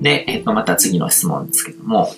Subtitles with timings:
[0.00, 2.10] で、えっ、と、また次の質問ですけども、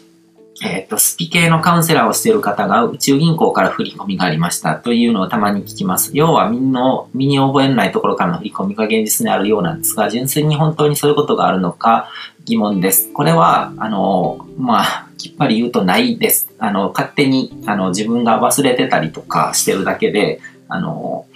[0.65, 6.11] えっ、と、スピ系のカウンセラーをしている方が宇宙銀行から振り込みがありましたというのをたまに聞きます。
[6.15, 12.11] 要は、みんな、身に覚えないところからの振り込みが現実にあるようなんですが、純粋に本当にそういうことがあるのか
[12.45, 13.13] 疑問です。
[13.13, 16.53] これは、あの、まあ、きっぱり言うとないです。
[16.59, 21.27] あの、勝手に、あの、自分が忘れてたりとかしてるだけで、あの、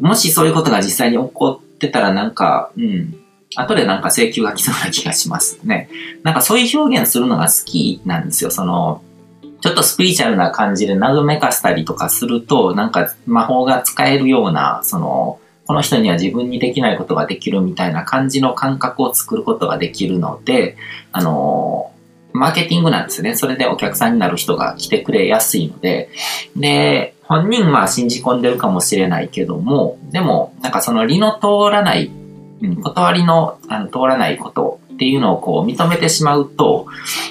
[0.00, 3.14] もしそういうことが実際に起こってたらなんか、うん、
[3.56, 5.88] 後でなんか請求が来そうな気がしますね。
[6.22, 8.50] なんかそういう表現するのが好きなんですよ。
[8.50, 9.02] その、
[9.60, 20.76] ちょっとスピリチュアルな感じで謎めかしたりとかすると、なんか魔法が使えるような、その、この人には自分にできないことができるみたいな感じの感覚を作ることができるので、
[21.12, 21.92] あの、
[22.32, 23.34] マーケティングなんですね。
[23.34, 26.10] それでお客さんになる人が来てくれやすいので、
[26.56, 32.10] で、本人は信じ込んでるかもしれないけども、でも、なんかその理の通らない、
[32.82, 36.86] 断りのあの通らないことっていうのをこう認めてしまうと、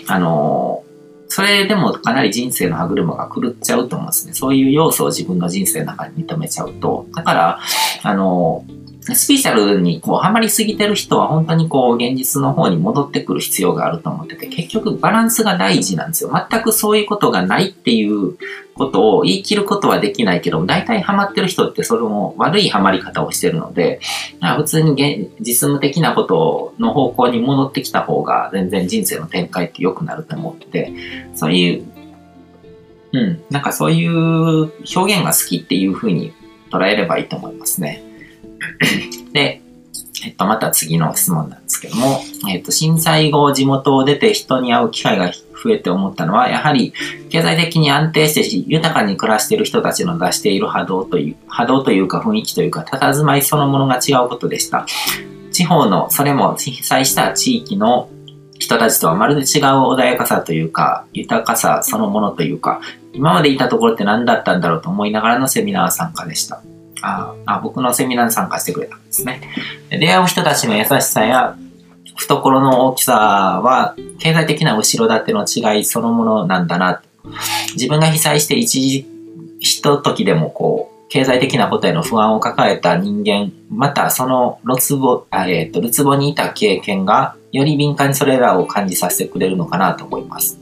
[0.08, 0.84] あの
[1.30, 4.34] それでもかなり人生の歯車が狂っちゃうと思うんですね。
[4.34, 7.08] そういう要素を自分の人生の中に認めちゃうと。
[7.14, 7.59] だから、
[8.03, 8.64] あの
[9.16, 16.31] スピーチャルにこうハマりすぎてる人は本当にこう現実の方に戻ってくる必要があると思ってて、結局バランスが大事なんですよ。
[16.50, 18.38] 全くそういうことがないっていう
[18.75, 24.00] ことを言い切ることはできないけど、大体ハマってる人ってそれも悪いハマり方をしてるので、
[24.58, 30.91] 普通に実務的なことの方向に戻ってきた方が全然人生の展開って良くなると思って、
[31.33, 31.85] そういう、
[33.13, 36.33] うん、なんかそういう表現が好きっていうふうに
[36.69, 38.03] 捉えればいいと思いますね。
[39.33, 39.61] で、
[40.25, 45.31] えっと、また次の質問なんですけども、えっと、震災後、地元を出て人に会う機会が
[45.63, 46.94] 増えて思ったのは、やはり、
[47.30, 54.85] 経済的に安定して豊かに暮らしている人たちの出している波動という、波動というか雰囲気というか、佇まいそのものが違うことでした。
[55.52, 58.09] 地方の、それも被災した地域の
[58.59, 59.63] 人たちとはまるで違う
[59.94, 62.81] 穏やかさというか、豊かさそのものというか、
[63.13, 66.62] 今までいたところって何だったんだろうと思いながらのセミナー参加でした。
[67.02, 69.41] ああ僕のセミナーに参加してくれたんですね。
[69.90, 71.56] 出会う人たちの優しさや
[72.18, 77.02] 懐の大きさは経済的な後ろ盾の違いそのものなんだな。
[77.74, 79.06] 自分が被災して一時、
[79.59, 90.59] ひと時でもこう、経済的なことへの不安を抱えた人間、またそのるつぼ、えっ、ー、と、るつぼにいた経験が、より敏感にそれらを感じさせてくれるのかなと思います。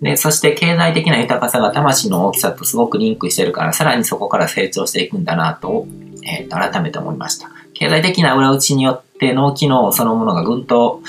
[0.00, 5.86] で、そして経済的な豊かさが魂の大きさとすごくリンクしてるから、さらにそこから成長していくんだなと、
[6.24, 7.50] えー、と改めて思いました。
[7.74, 11.00] 経済的な裏打ちによって脳機能そのものがぐんと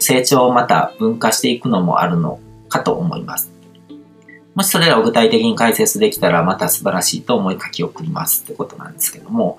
[0.00, 3.50] 成長をまた分化していくのもあるのかと思います。
[4.54, 9.58] もしそれらを具体的に解説できたらまた素晴らしいと思い書き送りますってことなんですけども、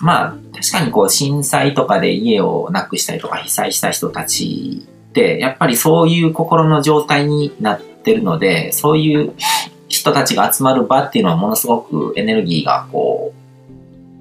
[0.00, 4.86] まあ確かにこう震災とかで家をなくしたりとか被災した人たち
[5.18, 9.34] やっぱりそういう心の状態になってるので、そういう
[9.88, 13.38] 人たちが集まる場っていうのはものすごくエネルギーがこう、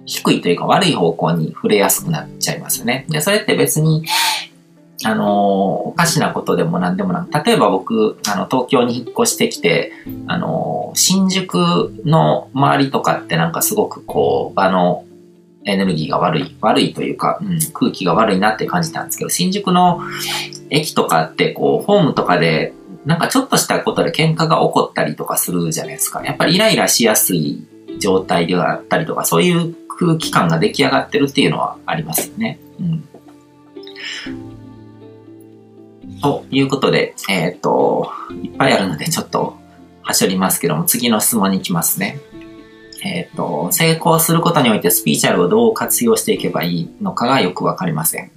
[0.06, 3.06] 低いというか悪い方向に触れやすくなっちゃいますよね。
[3.10, 4.06] で、それって別に、
[5.04, 9.92] あの、おかしなことでも何でもなく、例えば僕、あの、東京に引っ越してきて、
[10.28, 15.04] あの、新宿の周りとかってなんかすごくこう、場の
[15.68, 20.02] エネルギーが悪い、悪いというか、うん、空気が悪いなって感じたんですけど、新宿の
[20.70, 22.74] 駅とかってこう、ホームとかで
[23.08, 26.22] なんかちょっとしたことで喧嘩が起こったりとかするじゃないですか。
[26.26, 27.66] やっぱりイライラしやすい
[28.00, 32.60] 状態であったりとか、そういう空気感が出来上がってるっていうのはありますよね。
[32.82, 33.08] うん。
[36.22, 38.12] ということで、えっ、と、
[38.44, 39.58] いっぱいあるのでちょっと
[40.02, 42.20] はしょりますけども、次の質問に行きますね。
[43.08, 48.32] えっ、ー、と、成功することにおいてスピーチャルをどう活用していけばいいのかがよくわかりません。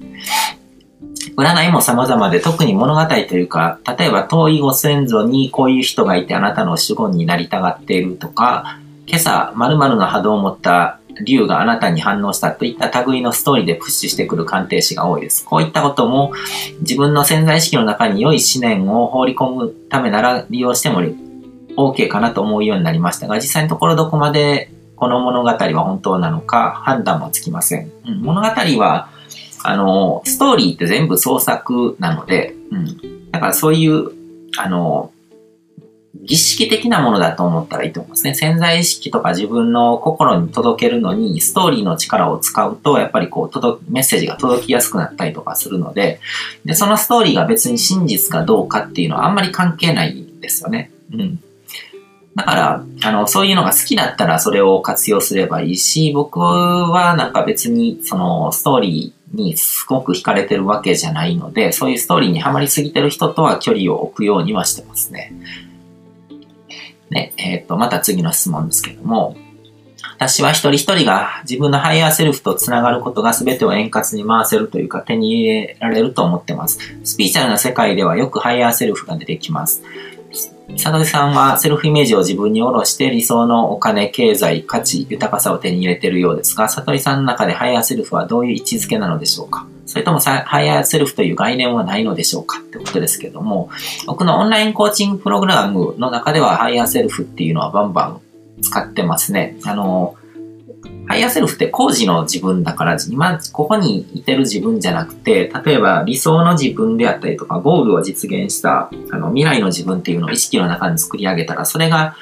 [1.36, 15.44] 占いも様々で、特に物語というか、例えば遠いご先祖にこういう人がいてあなたの守護になりたがっているとか、今朝〇〇の波動を持った竜があなたに反応したといった類のストーリーでプッシュしてくる鑑定士が多いです。
[15.44, 16.32] こういったことも
[16.80, 21.00] 自分の潜在意識の中に良い思念を放り込むためなら利用しても
[21.88, 27.90] OK かなと思うようになりましたが、実際のところどこまでこの物語は本当なのか判断もつきません。
[28.06, 29.08] うん、物語は
[29.62, 33.30] あの、ストーリーって全部創作なので、うん。
[33.30, 34.10] だからそういう、
[34.56, 35.12] あの、
[36.22, 38.34] 儀式的なものだと思ったらいいと思いますね。
[38.34, 46.20] 潜在意識とか自分の心に届けるのに、ストーリーの力を使うと、やっぱりこう、届メッセージが届きやすくなったりとかするので、
[46.64, 50.90] で、そのストーリーが別に真実かどうかっていうのはあんまり関係ないんですよね。
[51.12, 51.40] うん。
[52.36, 65.32] だから、あの、そういうのが好きだったらそれを活用すればいいし、僕はなんか別にそのストーリーにすごく惹かれてるわけじゃないので、そういうストーリーにはまりすぎてる人とは距離を置くようにはしてますね。
[67.10, 69.36] ね、えっ、ー、と、また次の質問ですけども、
[70.20, 76.78] 私は一人一人が自分のハイヤーセルフとつながることが全てを円滑に回せるというか手に入れられると思ってます。
[77.04, 79.82] スピリチュアルな世界ではよくハイヤーセルフが出てきます。
[80.76, 89.66] 悟りさんはセルフイメージを自分に下ろして理想のお金、経済、価値、豊かさを手に入れているようですが、悟りさんの中でハイヤーセルフはどういう位置づけなのでしょうか？
[89.86, 92.60] それともハイヤーセルフという概念はないのでしょうか？
[92.60, 93.70] ってことですけども、
[94.06, 98.20] 僕のオンラインコーチングプログラムの中ではハイヤーセルフっていうのはバンバン
[98.62, 99.56] 使ってますね。
[99.64, 100.14] あの、
[101.10, 112.14] ハイヤーセルフって高次の自分だから、今ここにいてる自分じゃなくて、例えば理想の自分であったりとか、ゴールを実現したあの未来の自分っていうのを意識の中に作り上げたら、それが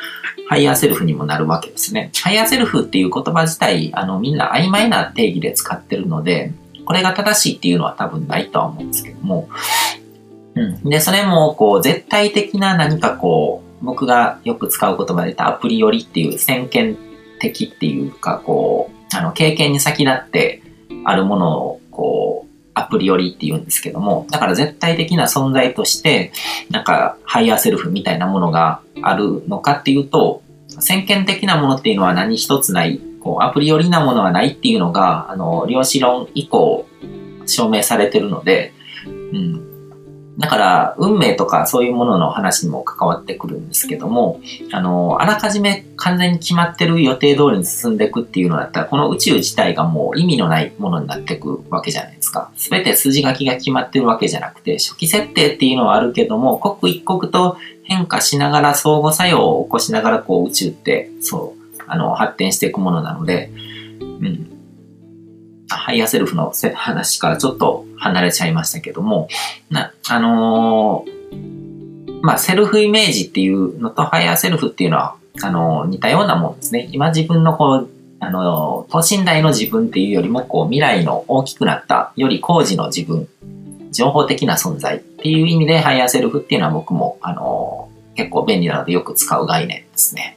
[0.48, 2.10] ハイヤーセルフにもなるわけですね。
[2.22, 6.54] ハイヤーセルフっていう言葉自体、あのみんな曖昧な定義で使ってるので、
[6.86, 9.50] これが正しいっていうのは多分ないとは思うんですけども、
[10.54, 10.88] うん。
[10.88, 16.96] で、それも、こう、絶対的な何かこう、僕がよく使う言葉で言ったアプリオリっていう先験
[17.38, 20.62] 的っていうか、こう、あの、経験に先立って
[21.04, 26.32] あるものを、こう、アプリオリって言うんですけども、だから絶対的な存在として、
[26.70, 36.86] なんか、ハイヤーセルフみたいなものがあるのかっていうと、先験的なものっていうのは何一つない、こう、アプリオリなものはないっていうのが、あの、量子論以降、
[37.46, 38.72] 証明されてるので、
[39.32, 39.67] うん、
[40.38, 44.40] だから、運命とかそういうものの話にも関わってくるんですけども、
[44.70, 52.52] あの、あらかじめ完全に決まってる予定通りに進んでいくっていうのだったら、この宇宙自体がもう意味のないものになっていくわけじゃないですか。
[52.56, 63.50] すべて筋書きが決まってるわけじゃなくて、初期設定っていうのはあるけども、刻一刻と変化しながら相互作用を起こしながら、こう宇宙って、そう、あの、発展していくものなので、
[64.00, 64.57] うん。
[65.68, 69.28] ハイヤーセルフの話からちょっと離れちゃいましたけども、
[69.70, 76.88] な、あのー、まあ、セルフイメージっていうのとハイヤーセルフっていうのは、あのー、似たようなもんですね。
[76.92, 77.88] 今自分のこう、
[78.20, 83.28] あのー、等身大の自分っていうよりも、こう、未来の大きくなった、より高次の自分、
[83.92, 87.88] 情報的な存在っていう意味で、ハイヤーセルフっていうのは僕も、あの
[88.18, 90.36] 結構便利なのでよく使う概念ですね。